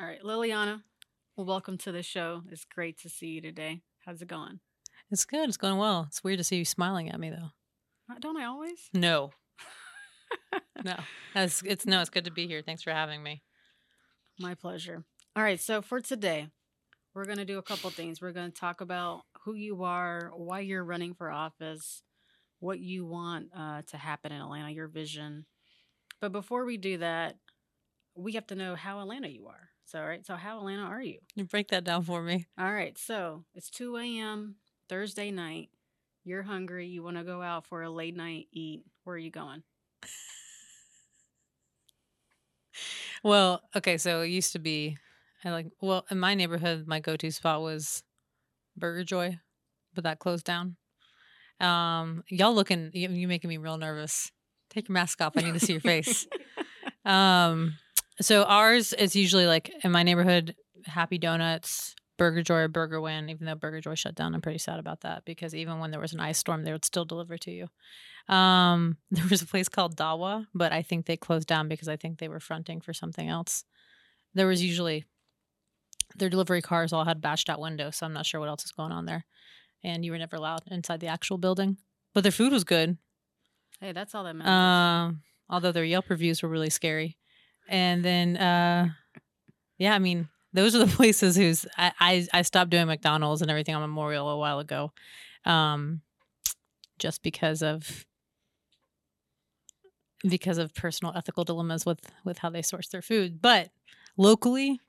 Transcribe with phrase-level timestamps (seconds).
[0.00, 0.82] All right, Liliana,
[1.36, 2.44] well, welcome to the show.
[2.52, 3.80] It's great to see you today.
[4.06, 4.60] How's it going?
[5.10, 5.48] It's good.
[5.48, 6.04] It's going well.
[6.06, 7.50] It's weird to see you smiling at me though.
[8.08, 8.78] Uh, Don't I always?
[8.94, 9.32] No.
[10.84, 10.94] no.
[11.34, 12.62] It's, it's no, it's good to be here.
[12.62, 13.42] Thanks for having me.
[14.38, 15.02] My pleasure.
[15.34, 16.46] All right, so for today,
[17.12, 18.20] we're going to do a couple things.
[18.20, 22.04] We're going to talk about who you are, why you're running for office,
[22.60, 25.46] what you want uh, to happen in Atlanta, your vision.
[26.20, 27.34] But before we do that,
[28.14, 29.70] we have to know how Atlanta you are.
[29.88, 31.18] So, all right, so how Atlanta are you?
[31.34, 32.44] You break that down for me.
[32.58, 34.56] All right, so it's 2 a.m.
[34.86, 35.70] Thursday night.
[36.24, 36.86] You're hungry.
[36.86, 38.84] You want to go out for a late night eat.
[39.04, 39.62] Where are you going?
[43.24, 44.98] Well, okay, so it used to be
[45.42, 48.02] I like well, in my neighborhood my go-to spot was
[48.76, 49.38] Burger Joy,
[49.94, 50.76] but that closed down.
[51.60, 54.30] Um y'all looking you you making me real nervous.
[54.68, 55.32] Take your mask off.
[55.36, 56.26] I need to see your face.
[57.04, 57.78] Um
[58.20, 60.54] so ours is usually like in my neighborhood
[60.84, 64.34] Happy Donuts, Burger Joy or Burger Win, even though Burger Joy shut down.
[64.34, 66.84] I'm pretty sad about that because even when there was an ice storm, they would
[66.84, 68.34] still deliver to you.
[68.34, 71.96] Um, there was a place called Dawa, but I think they closed down because I
[71.96, 73.64] think they were fronting for something else.
[74.34, 75.04] There was usually
[76.16, 78.72] their delivery cars all had bashed out windows, so I'm not sure what else is
[78.72, 79.24] going on there.
[79.84, 81.78] And you were never allowed inside the actual building,
[82.14, 82.98] but their food was good.
[83.80, 84.50] Hey, that's all that matters.
[84.50, 87.16] Um, although their Yelp reviews were really scary.
[87.68, 88.88] And then, uh,
[89.78, 93.50] yeah, I mean, those are the places whose I, I I stopped doing McDonald's and
[93.50, 94.92] everything on Memorial a while ago,
[95.44, 96.00] um,
[96.98, 98.06] just because of
[100.28, 103.40] because of personal ethical dilemmas with with how they source their food.
[103.40, 103.70] But
[104.16, 104.80] locally,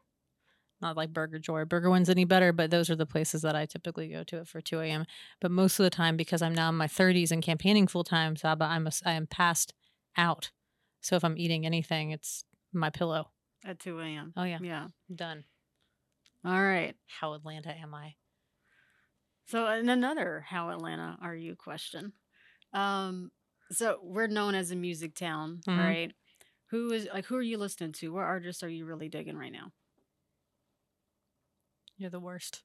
[0.82, 3.66] not like Burger Joy Burger One's any better, but those are the places that I
[3.66, 5.06] typically go to for 2 a.m.
[5.42, 8.36] But most of the time, because I'm now in my 30s and campaigning full time,
[8.36, 9.74] Saba, I'm a, I am passed
[10.18, 10.52] out.
[11.02, 13.30] So if I'm eating anything, it's my pillow.
[13.66, 14.34] At 2 a.m.
[14.38, 14.88] Oh yeah, Yeah.
[15.14, 15.44] done.
[16.45, 16.95] All right.
[17.08, 18.16] How Atlanta am I?
[19.48, 22.14] So, in another how Atlanta are you question.
[22.71, 23.32] Um,
[23.71, 25.77] so we're known as a music town, Mhm.
[25.77, 26.11] right?
[26.67, 28.14] Who is like who are you listening to?
[28.14, 29.71] What artists are you really digging right now?
[31.98, 32.64] You're the worst.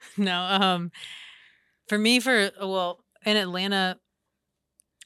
[0.16, 0.92] no, um,
[1.88, 3.98] for me, for well, in Atlanta,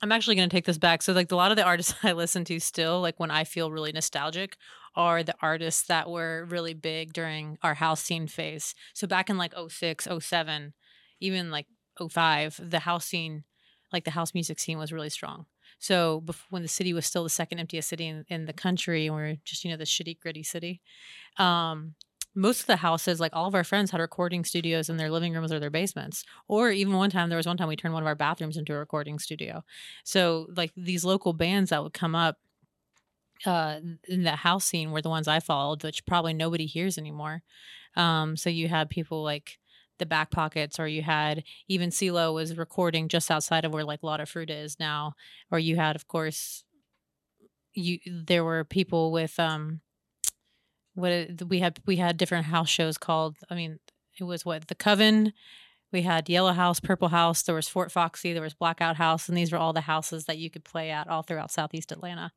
[0.03, 1.01] I'm actually going to take this back.
[1.03, 3.71] So, like, a lot of the artists I listen to still, like, when I feel
[3.71, 4.57] really nostalgic,
[4.97, 8.75] are the artists that were really big during our house scene phase.
[8.95, 10.75] So, back in like 06, 07,
[11.21, 13.45] even like 05, the house scene,
[13.93, 15.47] like, the house music scene was really strong.
[15.79, 19.07] So, bef- when the city was still the second emptiest city in, in the country,
[19.07, 20.81] and we are just, you know, the shitty, gritty city,
[21.39, 21.95] um,
[22.35, 25.35] most of the houses, like all of our friends, had recording studios in their living
[25.35, 26.25] rooms or their basements.
[26.49, 28.73] Or even one time, there was one time we turned one of our bathrooms into
[28.73, 29.65] a recording studio.
[30.05, 32.39] So, like these local bands that would come up
[33.45, 37.43] uh, in the house scene were the ones I followed, which probably nobody hears anymore.
[37.97, 39.59] Um, so you had people like
[39.99, 44.01] the Back Pockets, or you had even CeeLo was recording just outside of where like
[44.03, 45.15] Lottafrutta is now.
[45.51, 46.65] Or you had, of course,
[47.75, 49.81] you there were people with um
[50.95, 53.79] what we had we had different house shows called i mean
[54.19, 55.33] it was what the coven.
[55.91, 59.37] We had yellow house purple house there was fort foxy there was blackout house and
[59.37, 62.33] these were all the houses that you could play at all throughout southeast atlanta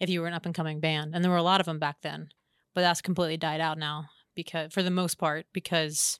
[0.00, 1.78] if you were an up and coming band and there were a lot of them
[1.78, 2.30] back then
[2.74, 6.18] but that's completely died out now because for the most part because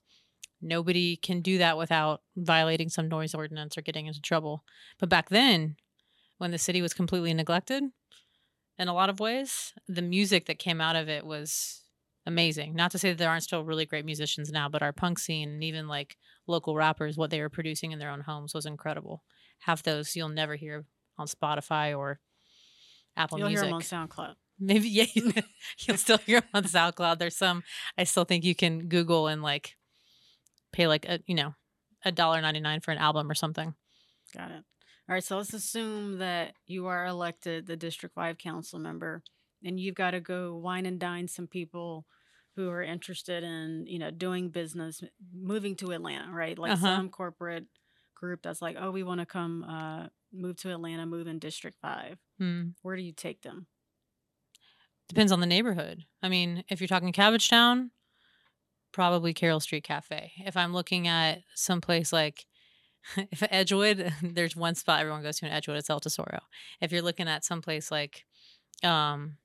[0.61, 4.65] nobody can do that without violating some noise ordinance or getting into trouble.
[4.99, 5.77] But back then
[6.39, 7.85] when the city was completely neglected
[8.79, 9.73] in a lot of ways.
[9.89, 11.83] The music that came out of it was
[12.27, 12.75] amazing.
[12.75, 15.49] Not to say that there aren't still really great musicians now, but our punk scene
[15.49, 16.17] and even like
[16.47, 19.23] local rappers, what they were producing in their own homes was incredible.
[19.61, 20.85] Half those you'll never hear
[21.17, 22.21] on Spotify or
[23.17, 23.65] Apple You'll Music.
[23.65, 24.35] hear them on SoundCloud.
[24.61, 25.07] Maybe yeah,
[25.81, 27.19] you'll still hear them on SoundCloud.
[27.19, 27.63] There's some
[27.97, 29.77] I still think you can Google and like
[30.73, 31.55] pay like a you know
[32.05, 33.75] a dollar ninety nine for an album or something.
[34.37, 34.65] Got it.
[35.09, 39.23] All right, so let's assume that you are elected the District 5 council member
[39.65, 42.07] and you've got to go wine and dine some people
[42.57, 45.03] who are interested in, you know, doing business,
[45.33, 46.59] moving to Atlanta, right?
[46.59, 47.01] Like Uh-huh.
[47.01, 47.67] some corporate
[48.15, 51.77] group that's like, "Oh, we want to come uh move to Atlanta, move in District
[51.81, 52.71] 5." Hmm.
[52.83, 53.69] Where do you take them?
[55.09, 56.05] Depends on the neighborhood.
[56.23, 57.91] I mean, if you're talking Cabbagetown,
[58.93, 60.33] probably Carroll Street Cafe.
[60.39, 62.47] If I'm looking at someplace like
[63.31, 66.41] if Edgewood, there's one spot everyone goes to in Edgewood, it's El Tesoro.
[66.81, 68.25] If you're looking at someplace like
[68.83, 69.37] um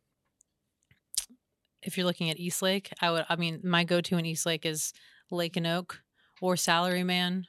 [1.81, 4.93] if you're looking at Eastlake, I would I mean, my go to in Eastlake is
[5.31, 6.01] Lake and Oak
[6.41, 7.45] or Salaryman.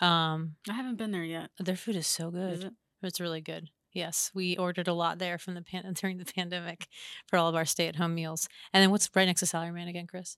[0.00, 1.50] Um I haven't been there yet.
[1.58, 2.52] their food is so good.
[2.52, 2.72] Is it?
[3.02, 3.70] It's really good.
[3.92, 6.88] Yes, we ordered a lot there from the pan- during the pandemic
[7.26, 8.48] for all of our stay-at-home meals.
[8.72, 10.36] And then what's right next to Salaryman again, Chris?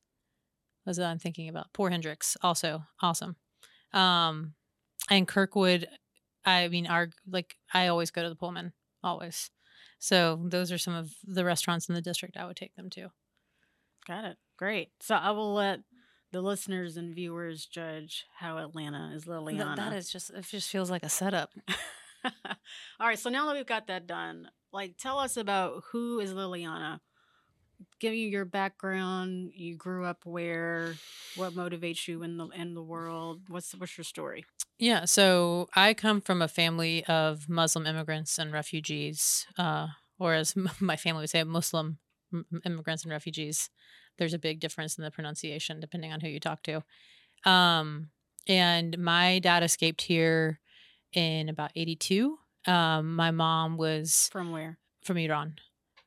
[0.86, 1.72] Was I'm thinking about?
[1.72, 3.36] Poor Hendrix, also awesome.
[3.92, 4.54] Um,
[5.10, 5.88] and Kirkwood,
[6.44, 8.72] I mean, our like I always go to the Pullman,
[9.02, 9.50] always.
[9.98, 13.10] So those are some of the restaurants in the district I would take them to.
[14.06, 14.38] Got it.
[14.56, 14.90] Great.
[15.00, 15.80] So I will let
[16.32, 19.76] the listeners and viewers judge how Atlanta is Th- Liliana.
[19.76, 21.50] that is just it just feels like a setup.
[22.24, 23.18] All right.
[23.18, 27.00] So now that we've got that done, like tell us about who is Liliana.
[28.00, 29.52] Give you your background.
[29.54, 30.94] You grew up where?
[31.36, 33.42] What motivates you in the in the world?
[33.48, 34.46] What's what's your story?
[34.78, 39.88] Yeah, so I come from a family of Muslim immigrants and refugees, uh,
[40.18, 41.98] or as my family would say, Muslim
[42.64, 43.68] immigrants and refugees.
[44.18, 46.82] There's a big difference in the pronunciation depending on who you talk to.
[47.44, 48.08] Um,
[48.48, 50.60] and my dad escaped here
[51.12, 52.38] in about 82.
[52.66, 54.78] Um, my mom was From where?
[55.04, 55.56] from Iran.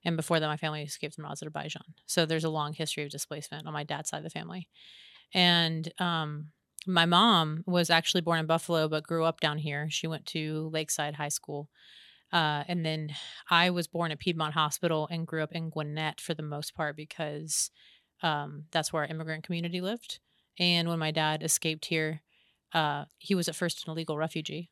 [0.05, 1.83] And before that, my family escaped from Azerbaijan.
[2.05, 4.67] So there's a long history of displacement on my dad's side of the family.
[5.33, 6.47] And um,
[6.85, 9.87] my mom was actually born in Buffalo, but grew up down here.
[9.89, 11.69] She went to Lakeside High School.
[12.31, 13.13] Uh, and then
[13.49, 16.95] I was born at Piedmont Hospital and grew up in Gwinnett for the most part
[16.95, 17.71] because
[18.21, 20.19] um, that's where our immigrant community lived.
[20.59, 22.21] And when my dad escaped here,
[22.73, 24.71] uh, he was at first an illegal refugee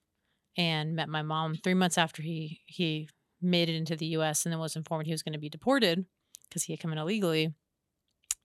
[0.57, 3.07] and met my mom three months after he he
[3.41, 4.45] made it into the U.S.
[4.45, 6.05] and then was informed he was going to be deported
[6.47, 7.53] because he had come in illegally.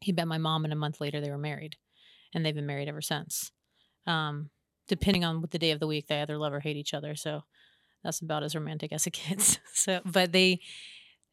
[0.00, 1.76] He met my mom, and a month later they were married,
[2.34, 3.50] and they've been married ever since.
[4.06, 4.50] Um,
[4.88, 7.16] depending on what the day of the week, they either love or hate each other.
[7.16, 7.42] So
[8.04, 9.58] that's about as romantic as it gets.
[9.72, 10.60] so, but they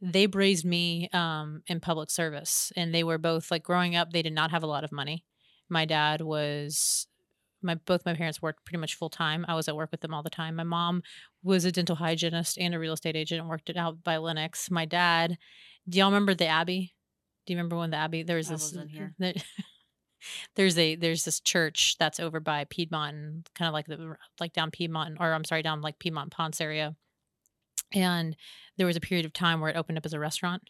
[0.01, 4.11] they raised me um, in public service, and they were both like growing up.
[4.11, 5.23] They did not have a lot of money.
[5.69, 7.07] My dad was
[7.63, 9.45] my both my parents worked pretty much full time.
[9.47, 10.55] I was at work with them all the time.
[10.55, 11.01] My mom
[11.43, 14.69] was a dental hygienist and a real estate agent and worked it out by Lenox.
[14.71, 15.37] My dad,
[15.87, 16.93] do y'all remember the Abbey?
[17.45, 18.71] Do you remember when the Abbey there was I this
[19.19, 19.33] there-
[20.55, 24.53] there's a there's this church that's over by Piedmont and kind of like the like
[24.53, 26.95] down Piedmont or I'm sorry down like Piedmont Ponce area.
[27.93, 28.35] And
[28.77, 30.63] there was a period of time where it opened up as a restaurant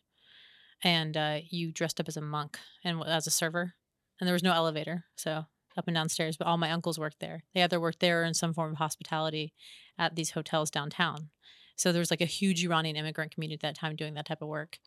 [0.84, 3.74] and uh, you dressed up as a monk and as a server
[4.20, 5.46] and there was no elevator so
[5.78, 7.44] up and downstairs but all my uncles worked there.
[7.54, 9.54] They either worked there or in some form of hospitality
[9.98, 11.30] at these hotels downtown.
[11.76, 14.42] So there was like a huge iranian immigrant community at that time doing that type
[14.42, 14.78] of work.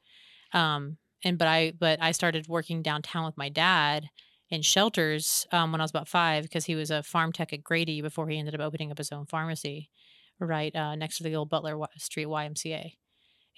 [0.52, 4.08] Um, and but i but i started working downtown with my dad
[4.50, 7.64] in shelters um, when i was about five because he was a pharm tech at
[7.64, 9.90] grady before he ended up opening up his own pharmacy
[10.38, 12.92] right uh, next to the old butler street ymca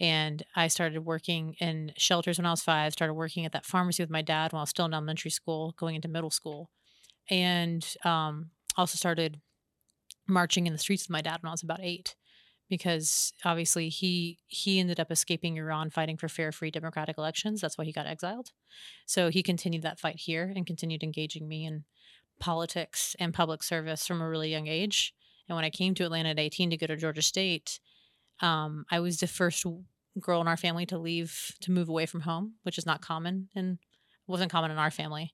[0.01, 2.93] and I started working in shelters when I was five.
[2.93, 5.75] Started working at that pharmacy with my dad while I was still in elementary school,
[5.77, 6.71] going into middle school,
[7.31, 9.41] and um, also started
[10.27, 12.15] marching in the streets with my dad when I was about eight,
[12.69, 17.61] because obviously he he ended up escaping Iran, fighting for fair, free, democratic elections.
[17.61, 18.51] That's why he got exiled.
[19.07, 21.85] So he continued that fight here and continued engaging me in
[22.41, 25.15] politics and public service from a really young age.
[25.49, 27.81] And when I came to Atlanta at 18 to go to Georgia State,
[28.41, 29.65] um, I was the first
[30.21, 33.49] girl in our family to leave to move away from home, which is not common
[33.55, 33.79] and
[34.27, 35.33] wasn't common in our family,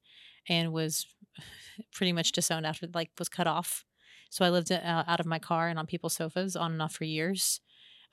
[0.48, 1.06] and was
[1.92, 3.84] pretty much disowned after like was cut off.
[4.30, 6.94] So I lived uh, out of my car and on people's sofas on and off
[6.94, 7.60] for years.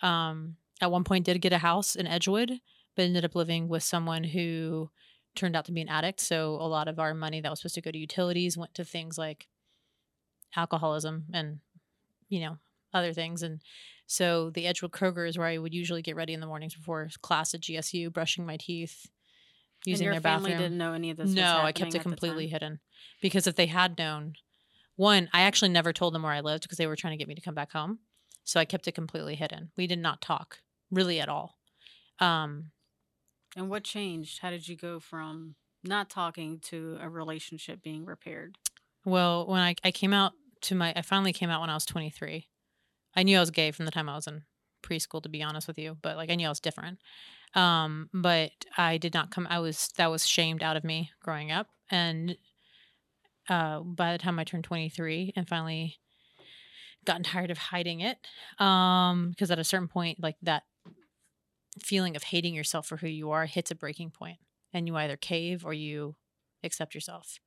[0.01, 2.59] Um, at one point, did get a house in Edgewood,
[2.95, 4.89] but ended up living with someone who
[5.35, 6.19] turned out to be an addict.
[6.19, 8.83] So a lot of our money that was supposed to go to utilities went to
[8.83, 9.47] things like
[10.55, 11.59] alcoholism and
[12.29, 12.57] you know
[12.93, 13.61] other things and
[14.05, 17.09] so the edgewood kroger is where i would usually get ready in the mornings before
[17.21, 19.09] class at gsu brushing my teeth
[19.85, 21.25] using and your their bathroom didn't know any of this.
[21.27, 22.79] was no i kept it completely hidden
[23.21, 24.33] because if they had known
[24.95, 27.27] one i actually never told them where i lived because they were trying to get
[27.27, 27.99] me to come back home
[28.43, 30.59] so i kept it completely hidden we did not talk
[30.91, 31.57] really at all
[32.19, 32.71] um
[33.55, 34.39] And what changed?
[34.39, 38.57] How did you go from not talking to a relationship being repaired?
[39.03, 41.85] Well, when I, I came out to my, I finally came out when I was
[41.85, 42.47] 23.
[43.15, 44.43] I knew I was gay from the time I was in
[44.83, 46.99] preschool, to be honest with you, but like I knew I was different.
[47.53, 51.51] Um, but I did not come, I was, that was shamed out of me growing
[51.51, 51.67] up.
[51.89, 52.37] And
[53.49, 55.97] uh, by the time I turned 23 and finally
[57.05, 58.17] gotten tired of hiding it,
[58.59, 60.63] um, because at a certain point, like that
[61.81, 64.37] feeling of hating yourself for who you are hits a breaking point
[64.73, 66.15] and you either cave or you
[66.63, 67.39] accept yourself.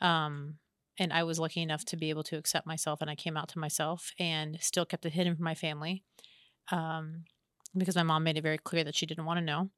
[0.00, 0.58] Um,
[0.98, 3.48] and I was lucky enough to be able to accept myself, and I came out
[3.50, 6.04] to myself, and still kept it hidden from my family,
[6.70, 7.24] um,
[7.76, 9.70] because my mom made it very clear that she didn't want to know.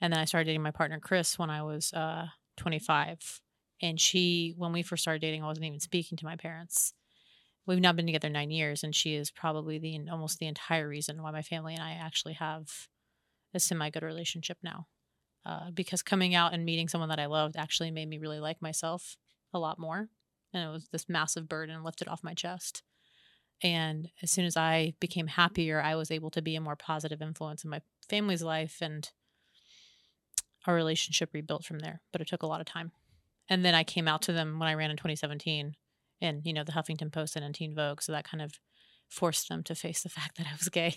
[0.00, 2.26] And then I started dating my partner Chris when I was uh,
[2.56, 3.40] 25,
[3.82, 6.94] and she, when we first started dating, I wasn't even speaking to my parents,
[7.66, 11.22] we've now been together nine years, and she is probably the almost the entire reason
[11.22, 12.88] why my family and I actually have
[13.54, 14.86] a semi good relationship now.
[15.46, 18.62] Uh, because coming out and meeting someone that I loved actually made me really like
[18.62, 19.16] myself
[19.52, 20.08] a lot more,
[20.52, 22.82] and it was this massive burden lifted off my chest.
[23.62, 25.40] And as soon as I became mm-hmm.
[25.40, 29.08] happier, I was able to be a more positive influence in my family's life, and
[30.66, 32.00] our relationship rebuilt from there.
[32.12, 32.92] But it took a lot of time.
[33.48, 35.74] And then I came out to them when I ran in 2017
[36.20, 38.58] in you know the Huffington Post and in Teen Vogue, so that kind of
[39.08, 40.96] forced them to face the fact that I was gay.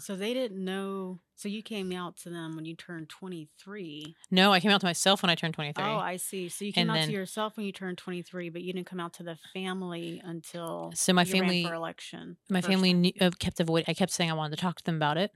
[0.00, 1.20] So they didn't know.
[1.36, 4.14] So you came out to them when you turned 23.
[4.30, 5.84] No, I came out to myself when I turned 23.
[5.84, 6.48] Oh, I see.
[6.48, 8.86] So you came And out then- to yourself when you turned 23, but you didn't
[8.86, 12.36] come out to the family until So my family- for election.
[12.48, 13.84] my family knew, uh, kept avoid.
[13.88, 15.32] I kept saying I wanted to talk to them about it.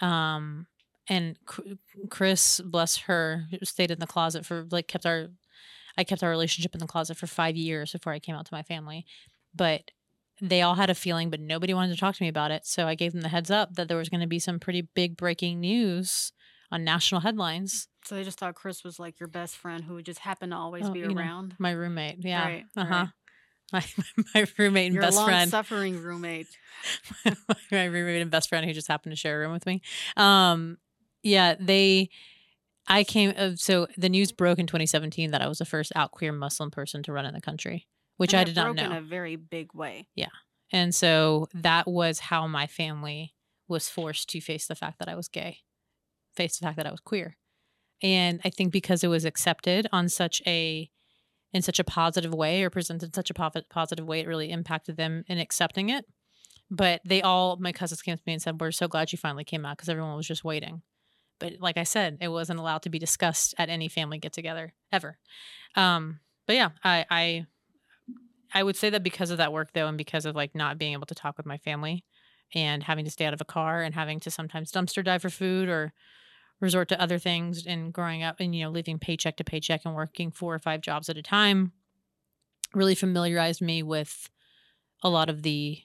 [0.00, 0.66] Um,
[1.08, 1.38] and
[2.10, 5.28] Chris, bless her, stayed in the closet for like kept our,
[5.96, 8.54] I kept our relationship in the closet for five years before I came out to
[8.54, 9.06] my family.
[9.54, 9.90] But
[10.48, 12.66] they all had a feeling, but nobody wanted to talk to me about it.
[12.66, 14.82] So I gave them the heads up that there was going to be some pretty
[14.82, 16.32] big breaking news
[16.70, 17.88] on national headlines.
[18.04, 20.56] So they just thought Chris was like your best friend who would just happen to
[20.56, 21.54] always Oh, be you know, around.
[21.58, 22.94] My roommate, yeah, Right, uh huh.
[22.94, 23.08] right.
[23.72, 23.82] My
[24.34, 25.50] my roommate and Your best friend.
[25.50, 26.46] long-suffering roommate.
[27.72, 29.80] my roommate and best friend who just happened to share a room with me.
[30.16, 30.76] Um,
[31.22, 32.10] yeah, they.
[32.86, 33.32] I came.
[33.36, 36.70] Uh, so the news broke in 2017 that I was the first out queer Muslim
[36.70, 37.86] person to run in the country,
[38.16, 38.84] which I did not know.
[38.84, 40.08] in a very big way.
[40.14, 40.26] Yeah,
[40.70, 43.34] and so that was how my family
[43.68, 45.58] was forced to face the fact that I was gay,
[46.34, 47.36] face the fact that I was queer,
[48.02, 50.90] and I think because it was accepted on such a
[51.54, 54.50] in such a positive way or presented in such a posi- positive way, it really
[54.50, 56.04] impacted them in accepting it.
[56.70, 59.44] But they all, my cousins came to me and said, We're so glad you finally
[59.44, 60.82] came out because everyone was just waiting.
[61.38, 64.74] But like I said, it wasn't allowed to be discussed at any family get together
[64.92, 65.18] ever.
[65.76, 67.46] Um, but yeah, I, I,
[68.54, 70.92] I would say that because of that work though, and because of like not being
[70.92, 72.04] able to talk with my family
[72.54, 75.30] and having to stay out of a car and having to sometimes dumpster dive for
[75.30, 75.92] food or
[76.60, 79.94] resort to other things and growing up and, you know, living paycheck to paycheck and
[79.94, 81.72] working four or five jobs at a time
[82.74, 84.30] really familiarized me with
[85.02, 85.80] a lot of the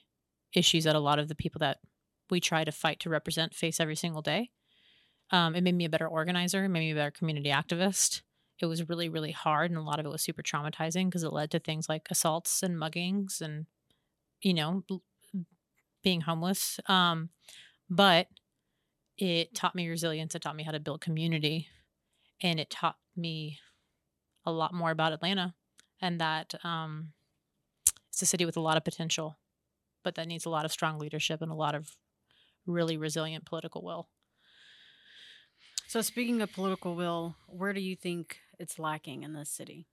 [0.54, 1.78] issues that a lot of the people that
[2.30, 4.50] we try to fight to represent face every single day.
[5.30, 8.22] Um, it made me a better organizer, it made me a better community activist.
[8.60, 11.32] It was really, really hard, and a lot of it was super traumatizing because it
[11.32, 13.66] led to things like assaults and muggings and,
[14.42, 14.84] you know,
[16.02, 16.78] being homeless.
[16.86, 17.30] Um,
[17.88, 18.28] but
[19.16, 20.34] it taught me resilience.
[20.34, 21.68] It taught me how to build community,
[22.42, 23.58] and it taught me
[24.44, 25.54] a lot more about Atlanta
[26.00, 27.12] and that um,
[28.08, 29.38] it's a city with a lot of potential,
[30.02, 31.96] but that needs a lot of strong leadership and a lot of
[32.66, 34.08] really resilient political will.
[35.86, 39.86] So speaking of political will, where do you think it's lacking in this city?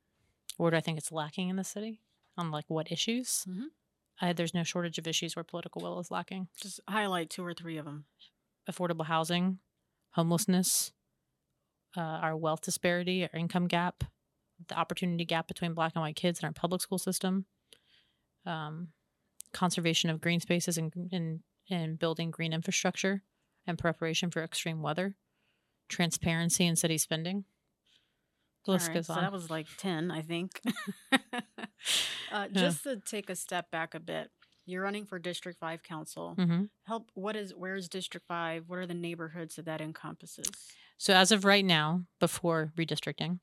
[0.58, 2.02] Where do I think it's lacking in the city?
[2.38, 3.46] On like what issues?
[3.48, 3.68] Mhm.
[4.22, 6.48] Uh, there's no shortage of issues where political will is lacking.
[6.60, 8.06] Just highlight two or three of them.
[8.70, 9.60] Affordable housing,
[10.12, 10.92] homelessness,
[11.96, 14.04] uh, our wealth disparity, our income gap,
[14.68, 17.46] the opportunity gap between black and white kids in our public school system,
[18.46, 18.90] um,
[19.54, 23.24] conservation of green spaces and, and, and building green infrastructure
[23.66, 25.16] and preparation for extreme weather,
[25.90, 27.46] transparency in city spending.
[28.68, 29.22] The list right, goes so on.
[29.22, 30.62] that was like 10, I think.
[31.12, 31.18] uh,
[32.32, 32.48] Yeah.
[32.52, 34.30] just to take a step back a bit,
[34.66, 36.36] you're running for District 5 Council.
[36.38, 38.66] hmm Help, what is, where is District 5?
[38.68, 40.50] What are the neighborhoods that that encompasses?
[40.98, 43.40] So as of right now, before redistricting,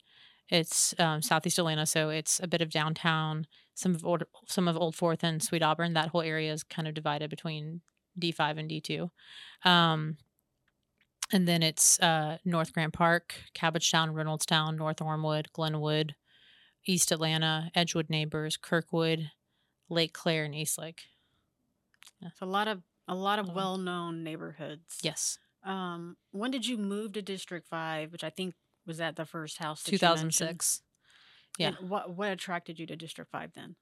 [0.48, 1.86] it's um, southeast Atlanta.
[1.86, 5.62] So it's a bit of downtown, some of old, some of Old Fourth and Sweet
[5.62, 5.94] Auburn.
[5.94, 7.80] That whole area is kind of divided between
[8.18, 9.10] D five and D two,
[9.64, 10.16] um,
[11.34, 16.14] and then it's uh, North Grant Park, Cabbagetown, Reynoldstown, North Ormewood, Glenwood,
[16.86, 19.30] East Atlanta, Edgewood Neighbors, Kirkwood,
[19.88, 21.02] Lake Claire, and Eastlake.
[22.38, 24.98] So a lot of, a lot of well-known neighborhoods.
[25.02, 28.54] Yes, Um, when did you move to District 5, which I think
[28.86, 30.82] was at the first house two thousand six.
[31.58, 31.68] Yeah.
[31.78, 33.76] And what what attracted you to District 5 then?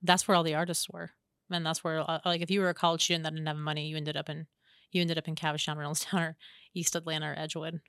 [0.00, 1.10] that's where all the artists were.
[1.50, 3.88] And that's where, uh, like, if you were a college student that didn't have money,
[3.88, 4.46] you ended up in,
[4.92, 6.36] you ended up in Cabbagetown, Reynoldstown, or
[6.74, 7.80] East Atlanta or Edgewood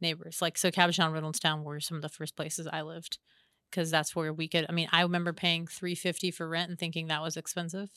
[0.00, 0.40] neighbors.
[0.42, 3.18] Like, so Cabbagetown, Reynoldstown were some of the first places I lived
[3.70, 4.66] because that's where we could.
[4.68, 7.90] I mean, I remember paying three fifty for rent and thinking that was expensive.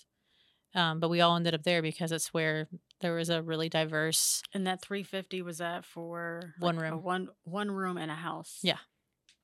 [0.76, 2.68] Um, but we all ended up there because it's where
[3.02, 4.44] there was a really diverse.
[4.54, 7.04] And that 350 was that for One like, a room.
[7.04, 8.60] one one room and a house.
[8.62, 8.78] Yeah.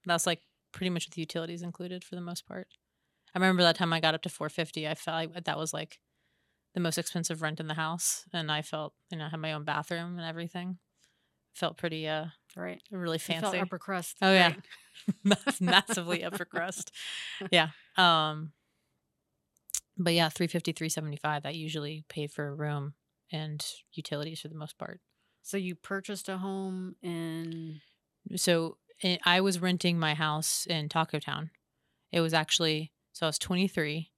[0.06, 0.42] That's like
[0.72, 2.68] pretty much with utilities included for the most part.
[3.34, 4.88] I remember that time I got up to 450.
[4.88, 6.00] I felt like that was like
[6.76, 9.54] the most expensive rent in the house, and I felt you know I had my
[9.54, 10.78] own bathroom and everything.
[11.56, 12.82] Felt pretty uh Right.
[12.92, 13.58] really fancy.
[13.58, 14.18] upper crust.
[14.22, 14.50] Oh, yeah.
[14.50, 14.66] right?
[15.24, 16.92] Mass- massively upper crust.
[17.52, 17.70] Yeah.
[17.98, 18.52] Um
[19.98, 22.96] but yeah, 350, 375, that usually paid for a room
[23.32, 25.00] and utilities for the most part.
[25.42, 27.80] So you purchased a home in
[28.36, 31.52] So eh, I was renting my house in Taco Town.
[32.12, 34.12] It was actually, so I was 23.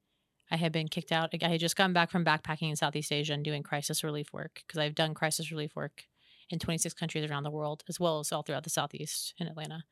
[0.51, 1.34] I had been kicked out.
[1.42, 4.63] I had just gotten back from backpacking in Southeast Asia and doing crisis relief work
[4.66, 6.06] because I've done crisis relief work
[6.50, 9.84] in 26 countries around the world, as well as all throughout the Southeast in Atlanta.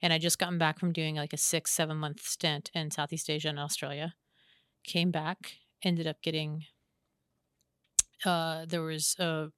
[0.00, 3.30] And I just gotten back from doing like a six, seven month stint in Southeast
[3.30, 4.14] Asia and Australia.
[4.84, 6.64] Came back, ended up getting,
[8.24, 9.50] uh, there was a,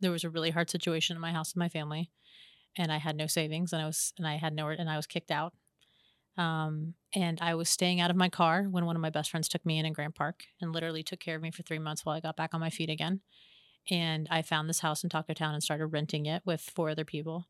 [0.00, 2.10] there was a really hard situation in my house with my family
[2.76, 5.06] and I had no savings and I was, and I had nowhere, and I was
[5.06, 5.52] kicked out.
[6.38, 9.48] Um, and I was staying out of my car when one of my best friends
[9.48, 12.04] took me in in Grant Park and literally took care of me for three months
[12.04, 13.20] while I got back on my feet again.
[13.90, 17.04] And I found this house in Taco Town and started renting it with four other
[17.04, 17.48] people.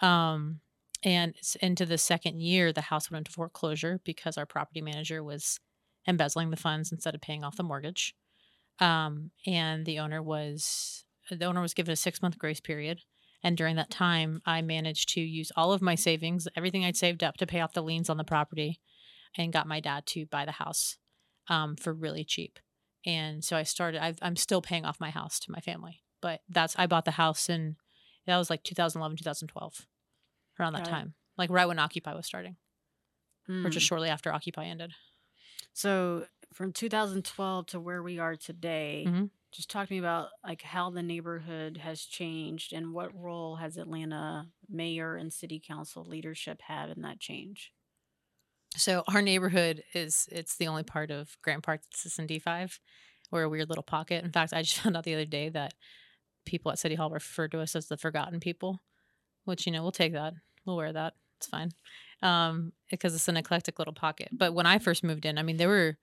[0.00, 0.60] Um,
[1.02, 5.60] and into the second year, the house went into foreclosure because our property manager was
[6.06, 8.14] embezzling the funds instead of paying off the mortgage.
[8.80, 13.00] Um, and the owner was the owner was given a six month grace period.
[13.42, 17.24] And during that time, I managed to use all of my savings, everything I'd saved
[17.24, 18.80] up to pay off the liens on the property,
[19.36, 20.98] and got my dad to buy the house
[21.48, 22.58] um, for really cheap.
[23.06, 24.02] And so I started.
[24.04, 27.12] I've, I'm still paying off my house to my family, but that's I bought the
[27.12, 27.76] house in
[28.26, 29.86] that was like 2011, 2012,
[30.58, 32.56] around that time, like right when Occupy was starting,
[33.64, 33.88] or just Hmm.
[33.88, 34.92] shortly after Occupy ended.
[35.72, 39.30] So from 2012 to where we are today, Mhm.
[39.52, 43.76] Just talk to me about like how the neighborhood has changed and what role has
[43.76, 47.72] Atlanta mayor and city council leadership had in that change?
[48.76, 52.78] So our neighborhood is it's the only part of Grant Park that's in D5.
[53.30, 54.24] We're a weird little pocket.
[54.24, 55.74] In fact, I just found out the other day that
[56.46, 58.80] people at City Hall refer to us as the forgotten people,
[59.44, 60.34] which you know we'll take that.
[60.64, 61.14] We'll wear that.
[61.38, 61.70] It's fine,
[62.22, 64.28] um, because it's an eclectic little pocket.
[64.30, 65.98] But when I first moved in, I mean, there were.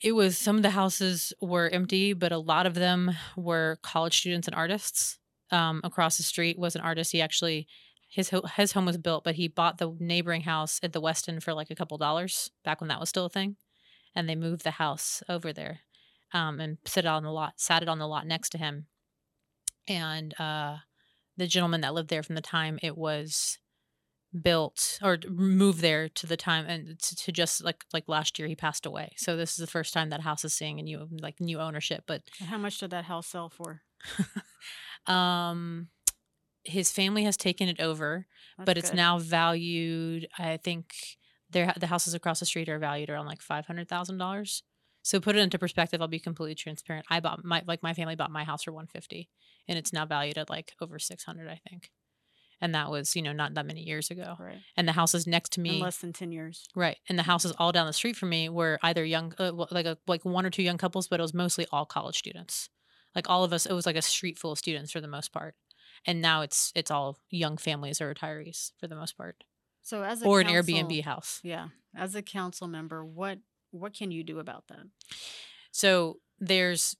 [0.00, 4.18] It was some of the houses were empty, but a lot of them were college
[4.18, 5.18] students and artists.
[5.52, 7.10] Um, across the street was an artist.
[7.10, 7.66] He actually
[8.10, 11.28] his ho- his home was built, but he bought the neighboring house at the West
[11.28, 13.56] End for like a couple dollars back when that was still a thing,
[14.14, 15.80] and they moved the house over there,
[16.34, 18.86] um, and it on the lot, sat it on the lot next to him,
[19.86, 20.78] and uh,
[21.36, 23.58] the gentleman that lived there from the time it was
[24.42, 28.46] built or moved there to the time and to, to just like like last year
[28.46, 31.08] he passed away so this is the first time that house is seeing a new
[31.20, 33.82] like new ownership but And how much did that house sell for?
[35.12, 35.88] um
[36.64, 38.26] his family has taken it over
[38.58, 38.96] That's but it's good.
[38.96, 40.94] now valued i think
[41.50, 44.62] their the houses across the street are valued around like $500000
[45.02, 48.14] so put it into perspective i'll be completely transparent i bought my like my family
[48.14, 49.28] bought my house for 150
[49.68, 51.90] and it's now valued at like over 600 i think
[52.60, 54.36] and that was you know not that many years ago.
[54.38, 54.58] Right.
[54.76, 56.68] And the houses next to me in less than 10 years.
[56.74, 59.86] right and the houses all down the street from me were either young uh, like
[59.86, 62.68] a, like one or two young couples but it was mostly all college students.
[63.14, 65.32] Like all of us it was like a street full of students for the most
[65.32, 65.54] part.
[66.06, 69.44] And now it's it's all young families or retirees for the most part.
[69.82, 71.40] So as a or an airbnb house.
[71.42, 73.38] Yeah, as a council member, what
[73.70, 74.86] what can you do about that?
[75.72, 76.96] so there's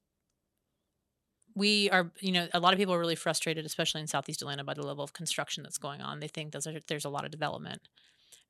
[1.60, 4.64] we are you know a lot of people are really frustrated especially in southeast atlanta
[4.64, 6.18] by the level of construction that's going on.
[6.18, 7.82] They think there's a, there's a lot of development.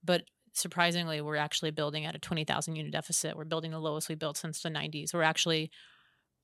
[0.05, 3.37] But surprisingly we're actually building at a 20000 unit deficit.
[3.37, 5.73] We're building the lowest we built since the 90s we're actually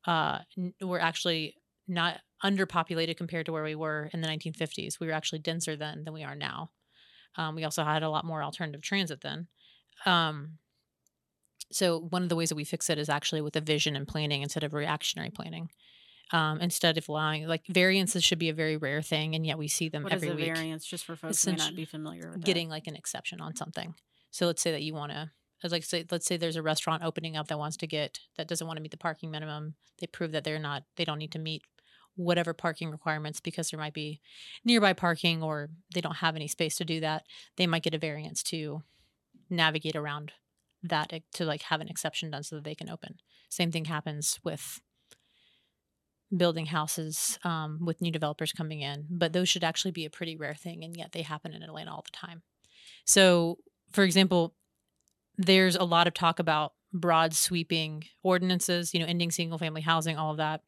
[0.07, 0.40] uh
[0.83, 1.55] we're actually
[1.87, 6.02] not underpopulated compared to where we were in the 1950s we were actually denser then
[6.05, 6.70] than we are now.
[7.37, 9.46] Um, we also had a lot more alternative transit then.
[10.05, 10.59] Um,
[11.70, 14.09] so one of the ways that we fix it is actually with a vision and
[14.09, 15.68] planning instead of reactionary planning.
[16.32, 19.68] Um, instead of allowing like variances should be a very rare thing, and yet we
[19.68, 20.54] see them What is every a week.
[20.54, 22.44] variance, just for folks who may not be familiar with that?
[22.44, 23.94] Getting like an exception on something.
[24.32, 25.30] So let's say that you want to,
[25.68, 28.66] like say, let's say there's a restaurant opening up that wants to get that doesn't
[28.66, 29.74] want to meet the parking minimum.
[30.00, 31.62] They prove that they're not, they don't need to meet
[32.16, 34.20] whatever parking requirements because there might be
[34.64, 37.24] nearby parking or they don't have any space to do that.
[37.56, 38.82] They might get a variance to
[39.48, 40.32] navigate around
[40.82, 43.16] that to like have an exception done so that they can open.
[43.48, 44.80] Same thing happens with
[46.34, 50.36] building houses um, with new developers coming in, but those should actually be a pretty
[50.36, 52.42] rare thing, and yet they happen in Atlanta all the time.
[53.04, 53.58] So,
[53.92, 54.54] for example,
[55.38, 60.16] there's a lot of talk about broad sweeping ordinances, you know, ending single family housing,
[60.16, 60.62] all of that,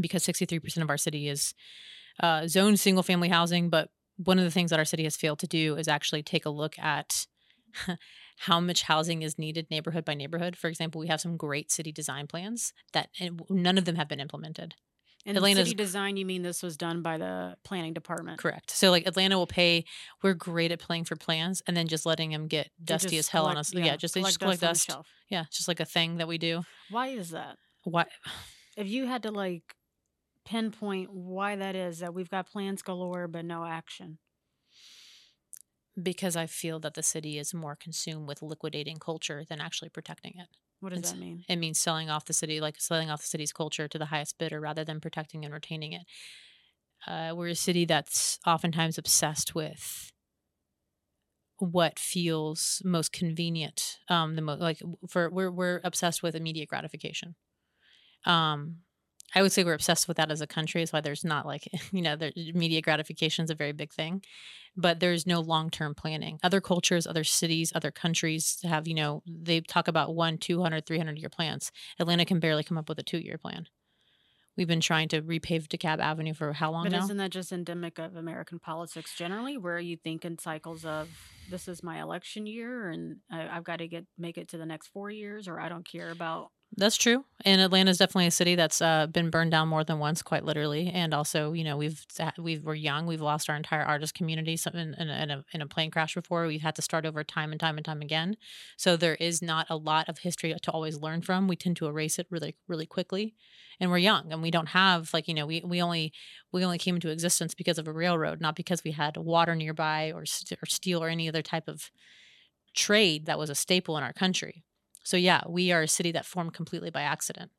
[0.00, 1.54] because 63% of our city is
[2.20, 3.70] uh, zoned single family housing.
[3.70, 6.44] But one of the things that our city has failed to do is actually take
[6.44, 7.26] a look at
[8.38, 10.56] how much housing is needed neighborhood by neighborhood.
[10.56, 13.96] For example, we have some great city design plans that eh, and none of them
[13.96, 14.74] have been implemented.
[15.24, 18.38] And Atlanta's city design, you mean this was done by the planning department?
[18.38, 18.72] correct.
[18.72, 19.84] So like Atlanta will pay.
[20.20, 23.46] We're great at playing for plans and then just letting them get dusty as hell
[23.46, 23.72] on us.
[23.72, 24.90] Yeah, just they just collect the dust.
[25.28, 26.62] Yeah, just like a thing that we do.
[26.90, 27.56] Why is that?
[27.84, 28.06] Why?
[28.76, 29.76] If you had to like
[30.44, 34.18] pinpoint why that is, that we've got plans galore but no action.
[36.00, 40.34] Because I feel that the city is more consumed with liquidating culture than actually protecting
[40.38, 40.48] it.
[40.80, 41.44] What does It's- that mean?
[41.48, 44.38] It means selling off the city, like selling off the city's culture to the highest
[44.38, 46.06] bidder rather than protecting and retaining it.
[47.06, 50.12] Uh, we're a city that's oftentimes obsessed with
[51.58, 53.98] what feels most convenient.
[54.08, 57.36] Um, the most like for we're we're obsessed with immediate gratification.
[58.24, 58.78] Um,
[59.34, 60.82] I would say we're obsessed with that as a country.
[60.82, 64.22] Is why there's not like you know, the immediate gratification is a very big thing,
[64.76, 66.38] but there's no long term planning.
[66.42, 71.18] Other cultures, other cities, other countries have you know they talk about one, 200, 300
[71.18, 71.72] year plans.
[71.98, 73.66] Atlanta can barely come up with a two year plan.
[74.56, 77.04] We've been trying to repave DeKalb Avenue for how long But now?
[77.04, 81.08] isn't that just endemic of American politics generally, where you think in cycles of
[81.48, 84.66] this is my election year and I, I've got to get make it to the
[84.66, 87.26] next four years, or I don't care about That's true.
[87.44, 90.42] And Atlanta is definitely a city that's uh, been burned down more than once, quite
[90.44, 90.88] literally.
[90.88, 92.02] And also, you know, we've
[92.38, 93.06] we we're young.
[93.06, 96.14] We've lost our entire artist community in, in, a, in, a, in a plane crash
[96.14, 96.46] before.
[96.46, 98.36] We've had to start over time and time and time again.
[98.78, 101.46] So there is not a lot of history to always learn from.
[101.46, 103.34] We tend to erase it really really quickly.
[103.78, 106.14] And we're young, and we don't have like you know we we only
[106.52, 110.10] we only came into existence because of a railroad, not because we had water nearby
[110.14, 111.90] or st- or steel or any other type of
[112.74, 114.64] trade that was a staple in our country.
[115.02, 117.50] So yeah, we are a city that formed completely by accident.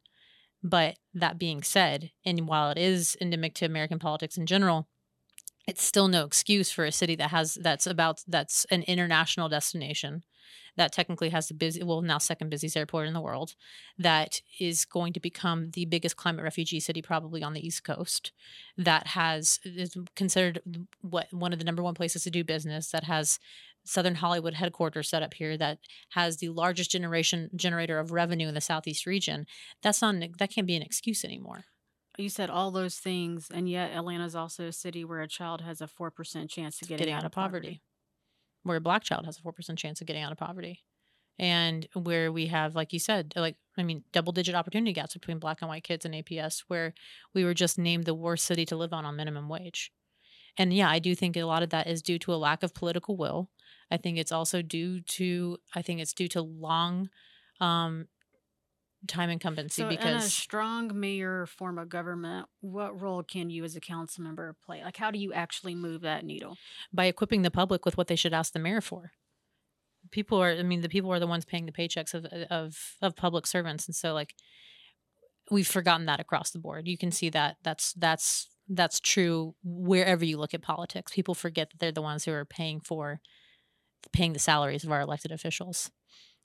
[0.63, 4.87] But that being said, and while it is endemic to American politics in general,
[5.67, 10.23] it's still no excuse for a city that has that's about that's an international destination
[10.75, 13.55] that technically has the busy well now second busiest airport in the world
[13.97, 18.31] that is going to become the biggest climate refugee city probably on the east coast
[18.77, 20.61] that has is considered
[21.01, 23.39] what one of the number one places to do business that has
[23.85, 25.79] southern hollywood headquarters set up here that
[26.09, 29.45] has the largest generation generator of revenue in the southeast region
[29.81, 31.65] that's not an, that can't be an excuse anymore
[32.17, 35.81] you said all those things, and yet Atlanta's also a city where a child has
[35.81, 37.81] a four percent chance of getting, getting out of poverty.
[38.63, 40.83] Where a black child has a 4% chance of getting out of poverty.
[41.39, 45.39] And where we have, like you said, like, I mean, double digit opportunity gaps between
[45.39, 46.93] black and white kids in APS, where
[47.33, 49.91] we were just named the worst city to live on on minimum wage.
[50.57, 52.75] And yeah, I do think a lot of that is due to a lack of
[52.75, 53.49] political will.
[53.89, 57.09] I think it's also due to, I think it's due to long
[57.59, 58.07] um,
[59.07, 63.75] time incumbency So, in a strong mayor form of government, what role can you as
[63.75, 64.83] a council member play?
[64.83, 66.57] Like, how do you actually move that needle?
[66.91, 69.11] by equipping the public with what they should ask the mayor for.
[70.11, 72.77] People are, I mean, the people are the ones paying the paychecks of uh, of
[73.01, 74.35] of public servants, and so like
[75.49, 76.87] we've forgotten that across the board.
[76.87, 81.11] You can see that that's that's that's true wherever you look at politics.
[81.13, 83.21] People forget that they're the ones who are paying for
[84.11, 85.89] paying the salaries of our elected officials.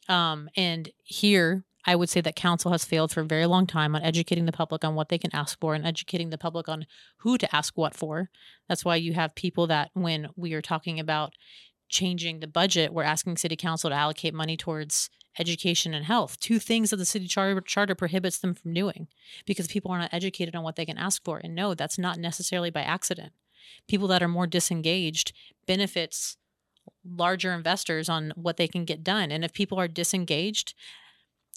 [0.09, 3.95] Um, and here, I would say that council has failed for a very long time
[3.95, 6.87] on educating the public on what they can ask for and educating the public on
[7.19, 8.31] who to ask what for.
[8.69, 11.35] That's why you have people that, when we are talking about
[11.89, 16.59] changing the budget, we're asking city council to allocate money towards education and health, two
[16.59, 19.07] things that the city charter, charter prohibits them from doing
[19.47, 21.39] because people are not educated on what they can ask for.
[21.39, 23.33] And no, that's not necessarily by accident.
[23.87, 25.33] People that are more disengaged
[25.67, 26.38] benefits
[27.05, 29.31] larger investors on what they can get done.
[29.31, 30.75] And if people are disengaged,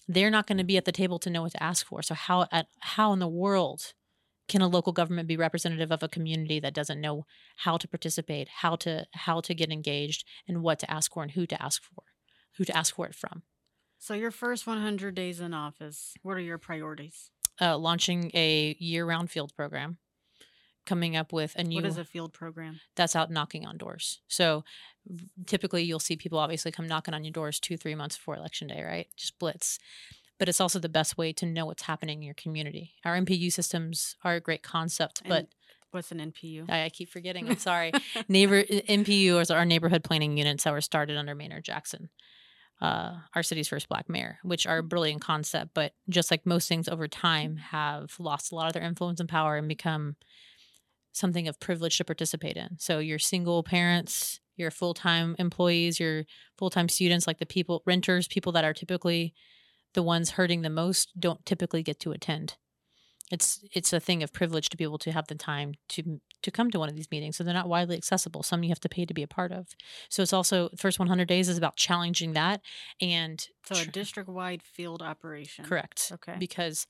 [0.08, 2.02] they're not going to be at the table to know what to ask for.
[2.02, 3.92] So how at, how in the world
[4.48, 7.24] can a local government be representative of a community that doesn't know
[7.58, 11.32] how to participate, how to how to get engaged, and what to ask for and
[11.32, 12.02] who to ask for,
[12.58, 13.42] who to ask for it from?
[13.98, 17.30] So, your first 100 days in office, what are your priorities?
[17.60, 19.98] Uh, launching a year-round field program,
[20.86, 22.80] coming up with a new What is a field program?
[22.96, 24.20] that's out knocking on doors.
[24.26, 24.64] So
[25.46, 28.68] typically you'll see people obviously come knocking on your doors two, three months before election
[28.68, 29.08] day, right?
[29.16, 29.78] Just blitz.
[30.38, 32.92] But it's also the best way to know what's happening in your community.
[33.04, 35.48] Our NPU systems are a great concept, but And
[35.92, 36.68] what's an NPU?
[36.68, 37.48] I, I keep forgetting.
[37.48, 37.92] I'm sorry.
[38.28, 42.08] Neighbor uh, NPU is our neighborhood planning units that were started under Maynard Jackson,
[42.80, 44.88] uh, our city's first black mayor, which are a mm-hmm.
[44.88, 45.72] brilliant concept.
[45.74, 47.76] But just like most things over time, mm-hmm.
[47.76, 50.16] have lost a lot of their influence and power and become
[51.12, 52.78] something of privilege to participate in.
[52.78, 56.24] So your single parents, your full time employees, your
[56.58, 59.34] full time students, like the people renters, people that are typically
[59.94, 62.56] the ones hurting the most, don't typically get to attend
[63.30, 66.50] it's it's a thing of privilege to be able to have the time to to
[66.50, 68.88] come to one of these meetings so they're not widely accessible some you have to
[68.88, 69.68] pay to be a part of
[70.10, 72.60] so it's also first 100 days is about challenging that
[73.00, 75.64] and So, a tr- district wide field operation.
[75.64, 76.36] correct Okay.
[76.38, 76.86] because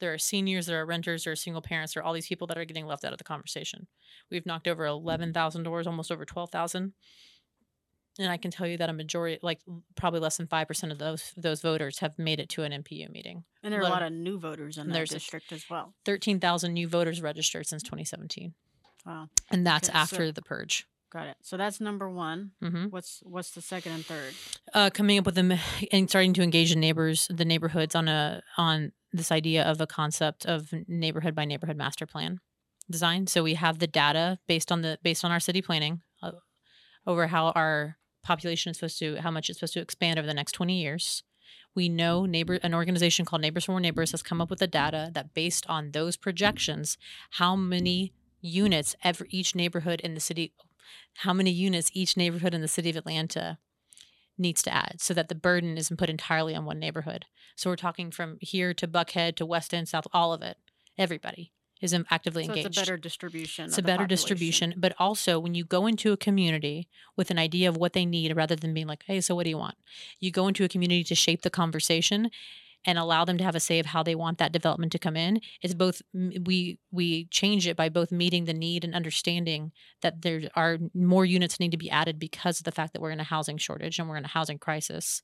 [0.00, 2.46] There are seniors, there are renters, there are single parents, there are all these people
[2.48, 3.86] that are getting left out of the conversation.
[4.30, 6.92] We've knocked over 11,000 doors, almost over 12,000.
[8.18, 9.60] And I can tell you that a majority, like
[9.94, 13.44] probably less than 5% of those those voters have made it to an NPU meeting.
[13.62, 15.92] And there are a lot of new voters in that district as well.
[16.06, 18.54] 13,000 new voters registered since 2017.
[19.04, 20.86] Wow, And that's Okay, so- after the purge.
[21.10, 21.36] got it.
[21.42, 22.52] So that's number one.
[22.62, 24.32] hmm What's what's the second and third?
[24.72, 25.52] uh, coming up with them
[25.92, 29.86] and starting to engage the neighbors, the neighborhoods on a on this idea of a
[29.86, 32.40] concept of neighborhood by neighborhood master plan
[32.90, 33.26] design.
[33.26, 36.32] So we have the data based on the based on our city planning uh,
[37.06, 40.34] over how our population is supposed to how much it's supposed to expand over the
[40.34, 41.22] next 20 years.
[41.74, 45.10] We know neighbor an organization called Neighbors for Neighbors has come up with the data
[45.14, 46.96] that based on those projections,
[47.32, 50.52] how many units every each neighborhood in the city
[51.20, 53.58] how many units each neighborhood in the city of Atlanta
[54.38, 57.26] needs to add so that the burden isn't put entirely on one neighborhood.
[57.56, 60.58] So we're talking from here to Buckhead to West End, South, all of it.
[60.98, 62.68] Everybody is actively So engaged.
[62.68, 63.66] it's a better distribution.
[63.66, 64.08] It's a better population.
[64.08, 68.06] distribution, but also when you go into a community with an idea of what they
[68.06, 69.76] need rather than being like, hey, so what do you want?
[70.18, 72.30] You go into a community to shape the conversation
[72.86, 75.16] and allow them to have a say of how they want that development to come
[75.16, 75.40] in.
[75.60, 79.72] It's both we we change it by both meeting the need and understanding
[80.02, 83.10] that there are more units need to be added because of the fact that we're
[83.10, 85.20] in a housing shortage and we're in a housing crisis,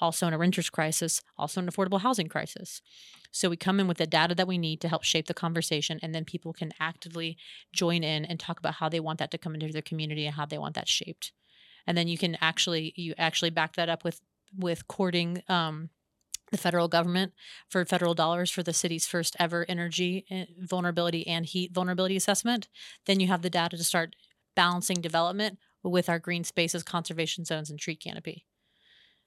[0.00, 2.82] also in a renters crisis, also an affordable housing crisis.
[3.30, 5.98] So we come in with the data that we need to help shape the conversation,
[6.02, 7.36] and then people can actively
[7.72, 10.34] join in and talk about how they want that to come into their community and
[10.34, 11.32] how they want that shaped.
[11.86, 14.20] And then you can actually you actually back that up with
[14.56, 15.90] with courting um,
[16.54, 17.32] the federal government
[17.68, 22.68] for federal dollars for the city's first ever energy eh, vulnerability and heat vulnerability assessment.
[23.06, 24.16] Then you have the data to start
[24.56, 28.46] balancing development with our green spaces, conservation zones, and tree canopy.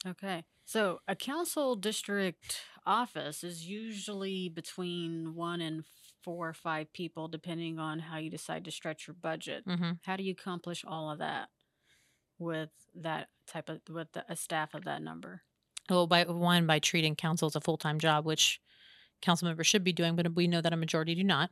[0.05, 0.45] Okay.
[0.65, 5.83] So a council district office is usually between one and
[6.23, 9.65] four or five people, depending on how you decide to stretch your budget.
[9.65, 11.49] hmm How do you accomplish all of that
[12.39, 15.43] with that type of with the, a staff of that number?
[15.89, 18.59] Well, by one by treating council as a full time job, which
[19.21, 21.49] council members should be doing, but we know that a majority do not.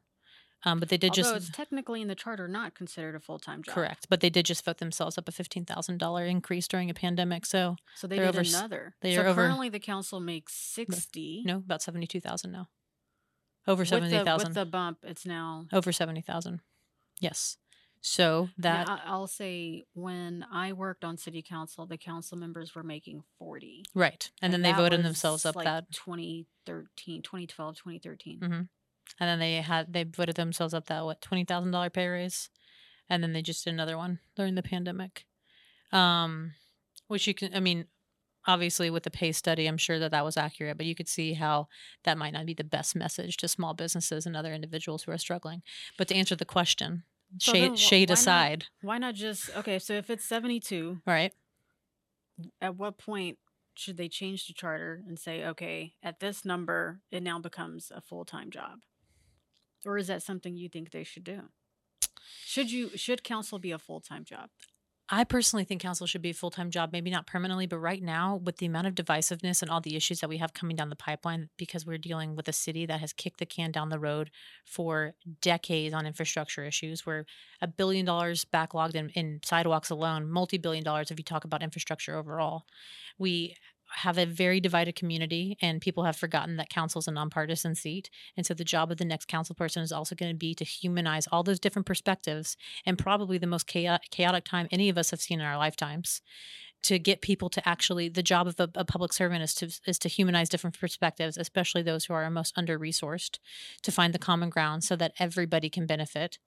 [0.64, 3.38] Um, but they did Although just it's technically in the charter not considered a full
[3.40, 3.76] time job.
[3.76, 6.94] correct, but they did just vote themselves up a fifteen thousand dollar increase during a
[6.94, 7.46] pandemic.
[7.46, 8.96] So So they They're did over s- another.
[9.02, 11.44] they so are over- currently the council makes sixty.
[11.46, 12.70] no, about seventy two thousand now,
[13.68, 16.62] over with seventy with thousand, the bump, it's now over seventy thousand.
[17.20, 17.58] Yes,
[18.08, 22.84] so that Now, I'll say when I worked on city council, the council members were
[22.84, 23.84] making 40.
[23.96, 28.40] right, and, then they voted themselves up like that 2013, 2012, 2013.
[28.40, 28.68] hmm And
[29.20, 32.52] then they had they voted themselves up that what twenty thousand dollar pay raise,
[33.10, 35.26] and then they just did another one during the pandemic,
[35.92, 36.54] um,
[37.08, 37.88] which you can I mean,
[38.46, 41.34] obviously with the pay study, I'm sure that that was accurate, but you could see
[41.34, 41.70] how
[42.04, 45.18] that might not be the best message to small businesses and other individuals who are
[45.18, 45.64] struggling.
[45.98, 47.04] But to answer the question,
[47.40, 51.34] shade wh- shade why not- aside, Why not just, okay, so if it's 72, right?
[52.62, 53.38] at what point
[53.76, 58.02] should they change the charter and say, okay, at this number, it now becomes a
[58.02, 58.80] full time job?
[59.86, 61.44] Or is that something you think they should do?
[62.44, 64.50] Should you should council be a full time job?
[65.08, 68.02] I personally think council should be a full time job, maybe not permanently, but right
[68.02, 70.90] now, with the amount of divisiveness and all the issues that we have coming down
[70.90, 74.00] the pipeline, because we're dealing with a city that has kicked the can down the
[74.00, 74.32] road
[74.66, 77.26] for decades on infrastructure issues, we're
[77.62, 81.62] a billion dollars backlogged in, in sidewalks alone, multi billion dollars if you talk about
[81.62, 82.66] infrastructure overall.
[83.20, 83.56] We
[83.96, 88.10] have a very divided community, and people have forgotten that council is a nonpartisan seat.
[88.36, 90.64] And so, the job of the next council person is also going to be to
[90.64, 95.22] humanize all those different perspectives and probably the most chaotic, time any of us have
[95.22, 96.22] seen in our lifetimes
[96.84, 99.98] to get people to actually the job of a, a public servant is to is
[99.98, 103.40] to humanize different perspectives especially those who are most under resourced
[103.82, 106.38] to find the common ground so that everybody can benefit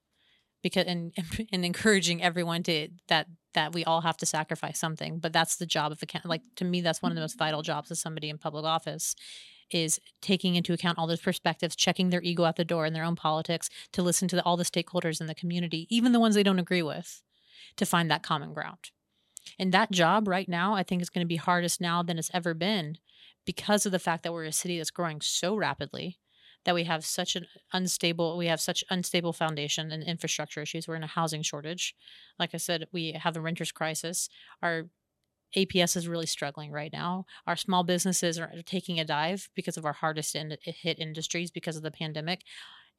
[0.61, 1.13] because and
[1.51, 5.65] and encouraging everyone to that that we all have to sacrifice something but that's the
[5.65, 7.45] job of the coun- like to me that's one of the most mm-hmm.
[7.45, 9.15] vital jobs of somebody in public office
[9.71, 13.03] is taking into account all those perspectives, checking their ego out the door in their
[13.03, 16.35] own politics, to listen to the, all the stakeholders in the community, even the ones
[16.35, 17.21] they don't agree with,
[17.77, 18.91] to find that common ground.
[19.57, 22.31] And that job right now, I think is going to be hardest now than it's
[22.33, 22.97] ever been
[23.45, 26.19] because of the fact that we're a city that's growing so rapidly
[26.65, 30.95] that we have such an unstable we have such unstable foundation and infrastructure issues we're
[30.95, 31.95] in a housing shortage
[32.37, 34.29] like i said we have a renters crisis
[34.61, 34.85] our
[35.57, 37.25] APS is really struggling right now.
[37.47, 41.81] Our small businesses are taking a dive because of our hardest hit industries because of
[41.81, 42.41] the pandemic,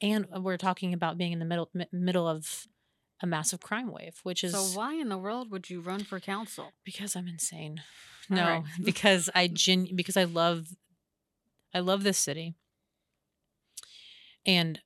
[0.01, 2.67] and we're talking about being in the middle mi- middle of
[3.23, 6.19] a massive crime wave, which is So why in the world would you run for
[6.21, 6.73] council?
[6.85, 7.83] because I'm insane.
[8.29, 8.65] No, right.
[8.85, 10.69] because I gen because I love
[11.75, 12.55] I love this city.
[14.47, 14.81] And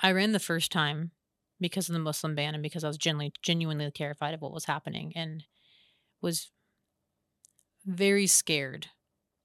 [0.00, 1.12] I ran the first time
[1.60, 4.64] because of the Muslim ban and because I was genuinely genuinely terrified of what was
[4.64, 5.44] happening and
[6.20, 6.50] was
[7.84, 8.88] very scared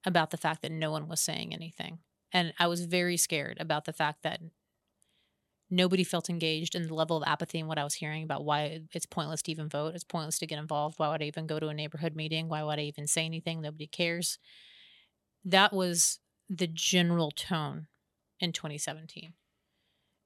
[0.06, 2.00] about the fact that no one was saying anything.
[2.32, 4.40] And I was very scared about the fact that
[5.70, 8.82] nobody felt engaged in the level of apathy and what I was hearing about why
[8.94, 9.94] it's pointless to even vote.
[9.96, 10.98] It's pointless to get involved.
[10.98, 12.50] Why would I even go to a neighborhood meeting?
[12.50, 13.62] Why would I even say anything?
[13.62, 14.40] Nobody cares.
[15.44, 17.88] That was the general tone
[18.40, 19.34] in 2017.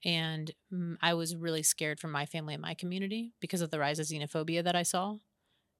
[0.05, 3.79] And mm, I was really scared for my family and my community because of the
[3.79, 5.17] rise of xenophobia that I saw,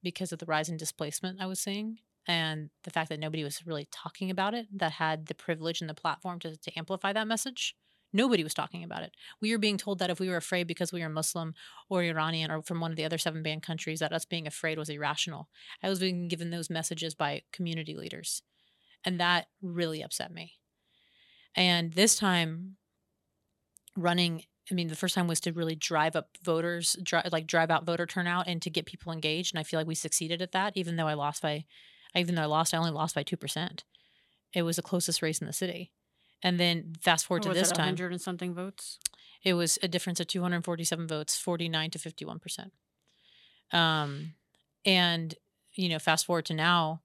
[0.02, 3.66] because of the rise in displacement I was seeing, and the fact that nobody was
[3.66, 7.28] really talking about it that had the privilege and the platform to, to amplify that
[7.28, 7.76] message.
[8.14, 9.12] Nobody was talking about it.
[9.40, 11.52] We were being told that if we were afraid because we were Muslim
[11.90, 14.78] or Iranian or from one of the other seven banned countries, that us being afraid
[14.78, 15.48] was irrational.
[15.82, 18.42] I was being given those messages by community leaders.
[19.04, 20.52] And that really upset me.
[21.56, 22.76] And this time,
[23.96, 27.70] running I mean, the first time was to really drive up voters, dri- like drive
[27.70, 29.54] out voter turnout and to get people engaged.
[29.54, 31.66] And I feel like we succeeded at that, even though I lost by,
[32.14, 33.82] even though I lost, I only lost by 2%.
[34.54, 35.92] It was the closest race in the city.
[36.42, 38.98] And then fast forward to this it time, 100 and something votes?
[39.44, 42.70] it was a difference of 247 votes, 49 to 51%.
[43.72, 44.34] Um,
[44.86, 45.34] and,
[45.74, 47.02] you know, fast forward to now,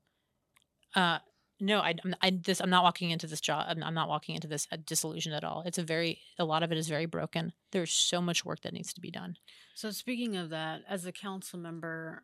[0.95, 1.19] uh,
[1.59, 3.65] no, I, I'm- I, this, I'm not walking into this job.
[3.69, 5.63] I'm, I'm not walking into this uh, disillusioned at all.
[5.65, 7.53] It's a very, a lot of it is very broken.
[7.71, 9.35] There's so much work that needs to be done.
[9.75, 12.23] So speaking of that, as a council member,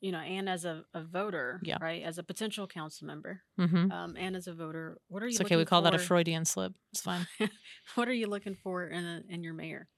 [0.00, 1.76] you know, and as a, a voter, Yeah.
[1.80, 3.90] right, as a potential council member, Mm-hmm.
[3.92, 5.32] um, and as a voter, what are you?
[5.32, 5.56] It's okay.
[5.56, 6.72] We call that a Freudian slip.
[6.92, 7.26] It's fine.
[7.96, 9.88] What are you looking for in a, in your mayor?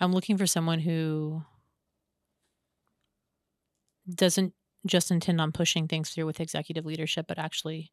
[0.00, 1.42] I'm looking for someone who
[4.12, 4.54] doesn't
[4.86, 7.92] just intend on pushing things through with executive leadership, but actually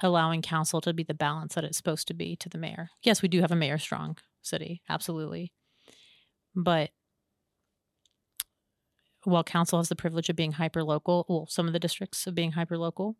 [0.00, 2.90] allowing council to be the balance that it's supposed to be to the mayor.
[3.02, 5.52] Yes, we do have a mayor strong city, absolutely.
[6.54, 6.90] But
[9.24, 12.34] while council has the privilege of being hyper local, well, some of the districts of
[12.34, 13.16] being hyper local,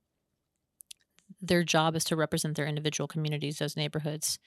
[1.40, 4.38] their job is to represent their individual communities, those neighborhoods,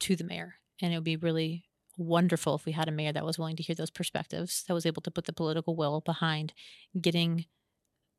[0.00, 0.54] to the mayor.
[0.80, 1.64] And it would be really
[1.96, 4.86] wonderful if we had a mayor that was willing to hear those perspectives, that was
[4.86, 6.54] able to put the political will behind
[7.00, 7.44] getting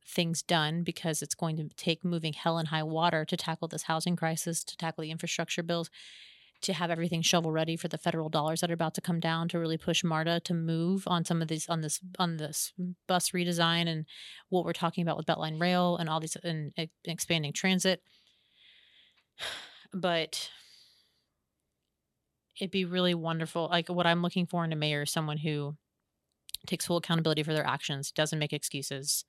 [0.10, 3.84] things done because it's going to take moving hell and high water to tackle this
[3.84, 5.90] housing crisis, to tackle the infrastructure bills,
[6.62, 9.48] to have everything shovel ready for the federal dollars that are about to come down
[9.48, 12.74] to really push MARTA to move on some of these on this on this
[13.08, 14.06] bus redesign and
[14.50, 16.74] what we're talking about with Beltline Rail and all these and
[17.06, 18.02] expanding transit.
[19.92, 20.52] But
[22.60, 23.68] it'd be really wonderful.
[23.72, 25.78] Like what I'm looking for in a mayor is someone who
[26.68, 29.26] takes full accountability for their actions, doesn't make excuses,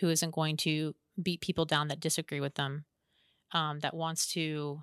[0.00, 2.84] who isn't going to beat people down that disagree with them,
[3.52, 4.80] um, that wants to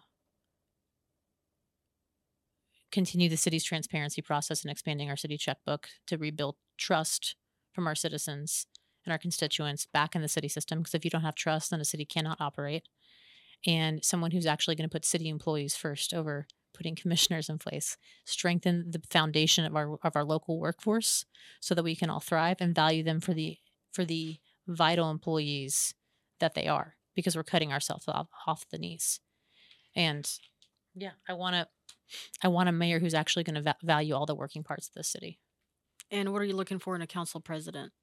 [2.91, 7.35] continue the city's transparency process and expanding our city checkbook to rebuild trust
[7.73, 8.67] from our citizens
[9.05, 10.79] and our constituents back in the city system.
[10.79, 12.83] Because if you don't have trust, then a city cannot operate.
[13.67, 17.97] And someone who's actually going to put city employees first over putting commissioners in place,
[18.25, 21.25] strengthen the foundation of our of our local workforce
[21.59, 23.57] so that we can all thrive and value them for the
[23.91, 25.93] for the vital employees
[26.39, 29.19] that they are because we're cutting ourselves off, off the knees.
[29.95, 30.29] And
[30.93, 31.67] yeah, I want to
[32.43, 34.93] I want a mayor who's actually going to va- value all the working parts of
[34.93, 35.39] the city.
[36.11, 37.93] And what are you looking for in a council president?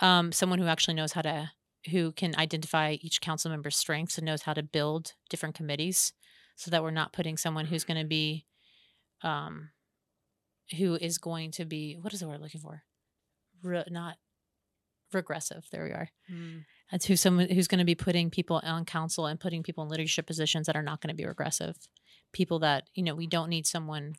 [0.00, 1.50] Um, someone who actually knows how to
[1.90, 6.12] who can identify each council member's strengths and knows how to build different committees
[6.56, 8.44] so that we're not putting someone who's going to be
[9.22, 9.70] um
[10.78, 12.82] who is going to be what is the word I'm looking for
[13.62, 14.16] Re- not
[15.16, 16.10] regressive there we are.
[16.28, 16.58] Hmm.
[16.90, 19.90] that's who someone who's going to be putting people on council and putting people in
[19.90, 21.76] leadership positions that are not going to be regressive.
[22.32, 24.14] People that you know we don't need someone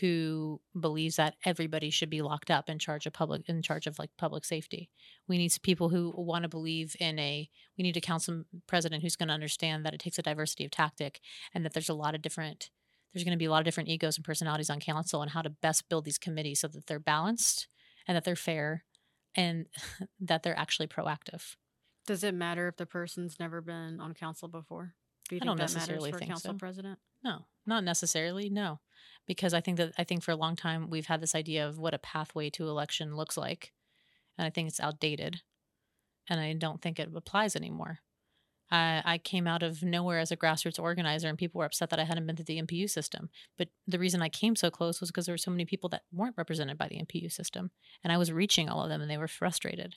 [0.00, 3.98] who believes that everybody should be locked up in charge of public in charge of
[3.98, 4.88] like public safety.
[5.28, 9.16] We need people who want to believe in a we need a council president who's
[9.16, 11.20] going to understand that it takes a diversity of tactic
[11.54, 12.70] and that there's a lot of different
[13.12, 15.42] there's going to be a lot of different egos and personalities on council and how
[15.42, 17.68] to best build these committees so that they're balanced
[18.06, 18.84] and that they're fair
[19.34, 19.66] and
[20.20, 21.56] that they're actually proactive
[22.06, 24.94] Does it matter if the person's never been on council before?
[25.28, 26.58] Do you I think don't that necessarily matters for a council so.
[26.58, 26.98] president?
[27.24, 28.50] No, not necessarily.
[28.50, 28.80] No,
[29.26, 31.78] because I think that I think for a long time we've had this idea of
[31.78, 33.72] what a pathway to election looks like,
[34.36, 35.42] and I think it's outdated,
[36.28, 38.00] and I don't think it applies anymore.
[38.72, 42.00] I, I came out of nowhere as a grassroots organizer, and people were upset that
[42.00, 43.28] I hadn't been through the NPU system.
[43.58, 46.02] But the reason I came so close was because there were so many people that
[46.10, 47.70] weren't represented by the NPU system,
[48.02, 49.96] and I was reaching all of them, and they were frustrated.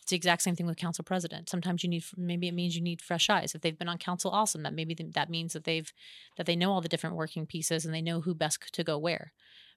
[0.00, 1.50] It's the exact same thing with council president.
[1.50, 3.54] Sometimes you need maybe it means you need fresh eyes.
[3.54, 4.62] If they've been on council, awesome.
[4.62, 5.92] That maybe that means that they've
[6.38, 8.96] that they know all the different working pieces and they know who best to go
[8.96, 9.34] where.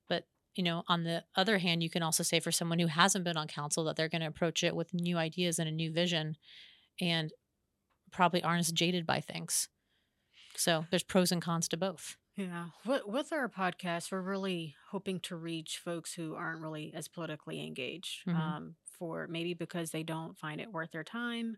[0.08, 0.24] But
[0.56, 3.36] you know, on the other hand, you can also say for someone who hasn't been
[3.36, 6.38] on council that they're going to approach it with new ideas and a new vision,
[7.02, 7.34] and
[8.12, 9.70] probably aren't as jaded by things.
[10.56, 12.18] So there's pros and cons to both.
[12.36, 12.68] Yeah.
[12.86, 17.66] With, with our podcast, we're really hoping to reach folks who aren't really as politically
[17.66, 18.26] engaged.
[18.28, 18.36] Mhm.
[18.36, 21.58] Um, for maybe because they don't find it worth their time.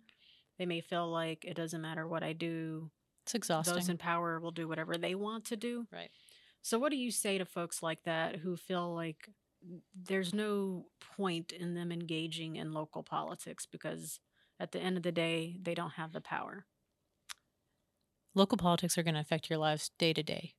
[0.57, 2.89] They may feel like it doesn't matter what I do.
[3.23, 3.73] It's exhausting.
[3.73, 5.85] Those in power will do whatever they want to do.
[5.91, 6.09] right.
[6.61, 9.27] So, what do you say to folks like that who feel like
[9.93, 10.85] there's no
[11.17, 14.21] point in them engaging in local politics because
[14.63, 16.65] at the end of the day, they don't have the power?
[18.33, 20.53] Local politics are going to affect your lives day to day.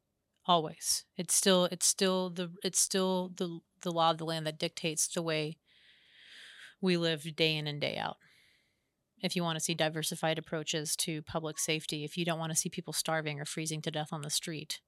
[0.47, 1.05] Always.
[1.17, 5.09] It's still it's still the it's still the the law of the land that dictates
[5.09, 5.57] the way
[6.83, 8.19] we live day in and day out.
[9.23, 12.59] If you want to see diversified approaches to public safety, if you don't want to
[12.59, 14.81] see people starving or freezing to death on the street,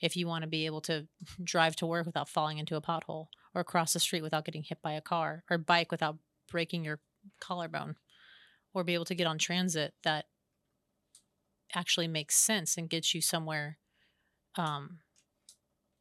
[0.00, 1.08] if you want to be able to
[1.44, 4.80] drive to work without falling into a pothole or cross the street without getting hit
[4.80, 6.16] by a car or bike without
[6.50, 7.00] breaking your
[7.38, 7.96] collarbone
[8.74, 10.26] or be able to get on transit that
[11.74, 13.78] actually makes sense and gets you somewhere
[14.56, 14.98] um,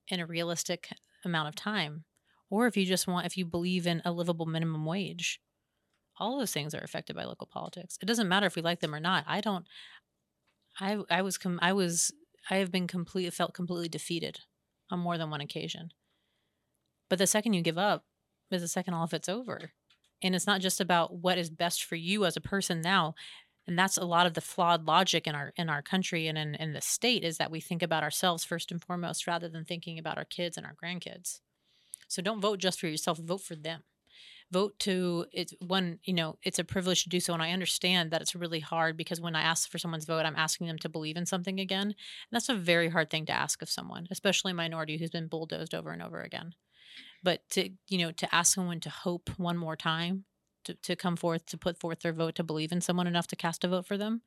[0.08, 0.90] in a realistic
[1.24, 2.04] amount of time.
[2.50, 5.40] Or if you just want if you believe in a livable minimum wage
[6.22, 7.98] all those things are affected by local politics.
[8.00, 9.26] It doesn't matter if we like them or not.
[9.28, 9.66] I don't
[10.80, 12.14] i i was com- i was
[12.50, 14.40] i have been completely felt completely defeated
[14.90, 15.92] on more than one occasion.
[17.10, 18.06] But the second you give up
[18.52, 19.72] is the second all of it's over
[20.24, 23.14] and it's not just about what is best for you as a person now
[23.68, 26.56] and that's a lot of the flawed logic in our in our country and in,
[26.56, 30.00] in the state is that we think about ourselves first and foremost rather than thinking
[30.00, 31.40] about our kids and our grandkids.
[32.08, 33.84] So don't vote just for yourself vote for them.
[34.52, 38.12] Vote to it's one you know it's a privilege to do so and i understand
[38.12, 40.90] that it's really hard because when i ask for someone's vote i'm asking them to
[40.90, 41.96] believe in something again and
[42.32, 45.74] that's a very hard thing to ask of someone especially a minority who's been bulldozed
[45.74, 46.54] over and over again
[47.24, 50.26] but to you know to ask someone to hope one more time
[50.64, 53.36] to, to come forth to put forth their vote to believe in someone enough to
[53.36, 54.22] cast a vote for them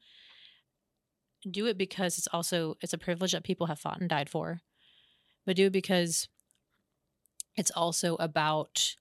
[1.51, 4.61] do it because it's also it's a privilege that people have fought and died for
[5.47, 6.29] but do it because
[7.57, 8.97] it's also about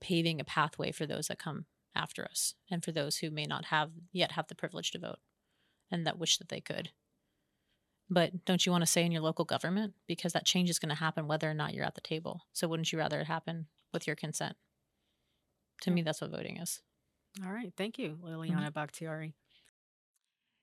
[0.00, 3.66] paving a pathway for those that come after us and for those who may not
[3.66, 5.18] have yet have the privilege to vote
[5.90, 6.90] and that wish that they could
[8.10, 10.88] but don't you want to say in your local government because that change is going
[10.88, 13.66] to happen whether or not you're at the table so wouldn't you rather it happen
[13.92, 14.56] with your consent
[15.82, 15.94] to Yeah.
[15.94, 16.80] me that's what voting is
[17.44, 17.72] All right.
[17.76, 18.26] Thank you, mm-hmm.
[18.26, 19.34] Liliana Bakhtiari.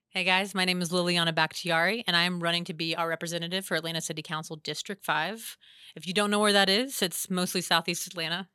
[0.10, 3.66] Hey guys, my name is Liliana Bakhtiari, and I am running to be our representative
[3.66, 5.58] for Atlanta City Council District 5.
[5.96, 8.48] If you don't know where that is, it's mostly Southeast Atlanta.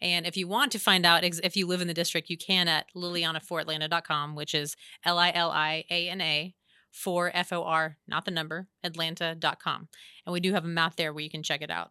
[0.00, 2.36] And if you want to find out ex- if you live in the district, you
[2.38, 4.74] can at lilianaforatlanta.com, which is
[5.04, 6.54] L I L I A N A
[6.92, 9.88] for F O R, not the number, Atlanta.com.
[10.24, 11.90] And we do have a map there where you can check it out.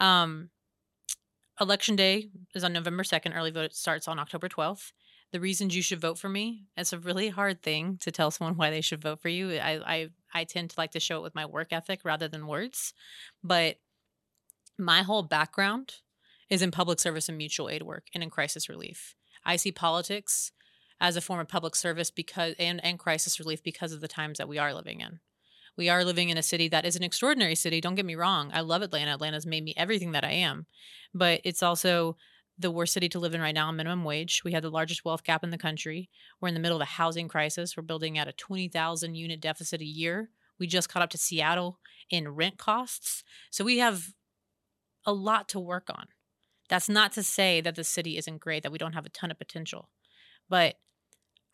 [0.00, 0.50] Um,
[1.60, 3.36] election day is on November 2nd.
[3.36, 4.92] Early vote starts on October 12th
[5.32, 6.64] the reasons you should vote for me.
[6.76, 9.56] It's a really hard thing to tell someone why they should vote for you.
[9.56, 12.46] I I, I tend to like to show it with my work ethic rather than
[12.46, 12.94] words.
[13.42, 13.76] But
[14.78, 15.96] my whole background
[16.48, 19.14] is in public service and mutual aid work and in crisis relief.
[19.44, 20.52] I see politics
[21.00, 24.38] as a form of public service because and, and crisis relief because of the times
[24.38, 25.20] that we are living in.
[25.76, 27.80] We are living in a city that is an extraordinary city.
[27.80, 28.50] Don't get me wrong.
[28.52, 29.12] I love Atlanta.
[29.12, 30.66] Atlanta's made me everything that I am.
[31.14, 32.16] But it's also
[32.58, 34.42] the worst city to live in right now on minimum wage.
[34.44, 36.10] We have the largest wealth gap in the country.
[36.40, 37.76] We're in the middle of a housing crisis.
[37.76, 40.30] We're building at a 20,000 unit deficit a year.
[40.58, 41.78] We just caught up to Seattle
[42.10, 43.22] in rent costs.
[43.50, 44.08] So we have
[45.06, 46.06] a lot to work on.
[46.68, 49.30] That's not to say that the city isn't great, that we don't have a ton
[49.30, 49.88] of potential.
[50.48, 50.74] But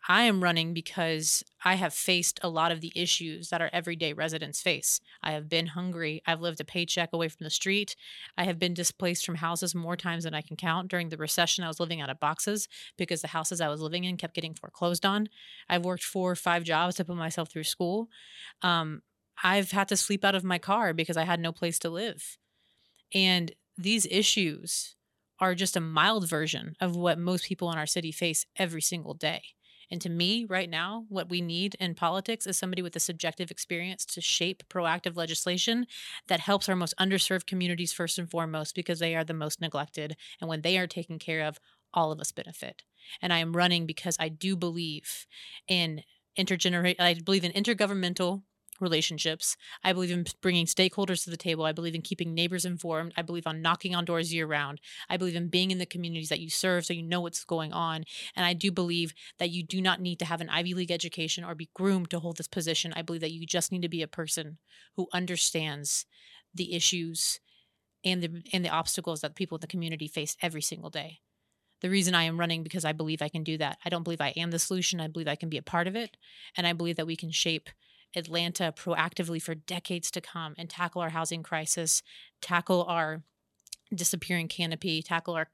[0.07, 4.13] I am running because I have faced a lot of the issues that our everyday
[4.13, 5.01] residents face.
[5.23, 6.23] I have been hungry.
[6.27, 7.97] I've lived a paycheck away from the street.
[8.37, 10.89] I have been displaced from houses more times than I can count.
[10.89, 14.05] During the recession, I was living out of boxes because the houses I was living
[14.05, 15.29] in kept getting foreclosed on.
[15.71, 18.11] I've worked four or five jobs to put myself through school.
[18.61, 19.01] Um,
[19.43, 22.37] I've had to sleep out of my car because I had no place to live.
[23.15, 24.97] And these issues
[25.41, 29.15] are just a mild version of what most people in our city face every single
[29.15, 29.43] day.
[29.91, 33.51] And to me, right now, what we need in politics is somebody with a subjective
[33.51, 35.87] experience to shape proactive legislation
[36.28, 40.16] that helps our most underserved communities first and foremost because they are the most neglected.
[40.41, 41.59] And when they are taken care of,
[41.93, 42.82] all of us benefit.
[43.22, 45.26] And I am running because I do believe
[45.68, 46.03] in
[46.39, 48.43] intergeneration, I believe in intergovernmental
[48.81, 49.57] relationships.
[49.83, 51.64] I believe in bringing stakeholders to the table.
[51.64, 53.12] I believe in keeping neighbors informed.
[53.16, 54.81] I believe on knocking on doors year round.
[55.09, 57.72] I believe in being in the communities that you serve so you know what's going
[57.72, 58.05] on.
[58.37, 61.45] And I do believe that you do not need to have an Ivy League education
[61.45, 62.93] or be groomed to hold this position.
[62.97, 64.59] I believe that you just need to be a person
[64.97, 66.07] who understands
[66.55, 67.41] the issues
[68.05, 71.20] and the and the obstacles that people in the community face every single day.
[71.81, 73.79] The reason I am running because I believe I can do that.
[73.85, 75.01] I don't believe I am the solution.
[75.01, 76.16] I believe I can be a part of it,
[76.57, 77.68] and I believe that we can shape
[78.17, 82.03] Atlanta proactively for decades to come and tackle our housing crisis,
[82.41, 83.23] tackle our
[83.95, 85.49] disappearing canopy, tackle our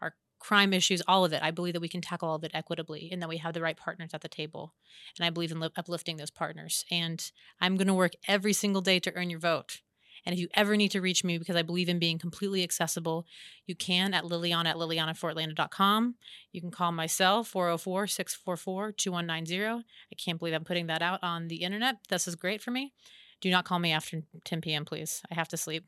[0.00, 1.42] our crime issues, all of it.
[1.42, 3.62] I believe that we can tackle all of it equitably and that we have the
[3.62, 4.74] right partners at the table.
[5.18, 6.84] And I believe in uplifting those partners.
[6.90, 9.80] And I'm going to work every single day to earn your vote.
[10.26, 13.26] And if you ever need to reach me, because I believe in being completely accessible,
[13.64, 16.16] you can at Liliana at lilianaforatlanta.com.
[16.50, 19.84] You can call myself, 404 644 2190.
[20.10, 21.98] I can't believe I'm putting that out on the internet.
[22.08, 22.92] This is great for me.
[23.40, 25.22] Do not call me after 10 p.m., please.
[25.30, 25.84] I have to sleep.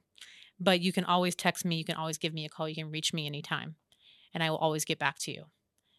[0.60, 1.76] But you can always text me.
[1.76, 2.68] You can always give me a call.
[2.68, 3.74] You can reach me anytime.
[4.32, 5.44] And I will always get back to you.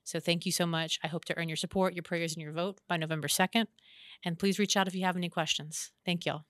[0.03, 0.99] So thank you so much.
[1.03, 3.67] I hope to earn your support, your prayers, and your vote by November 2nd.
[4.23, 5.91] And please reach out if you have any questions.
[6.05, 6.48] Thank y'all.